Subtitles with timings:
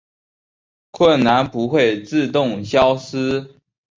[0.89, 3.55] 困难不会自动消失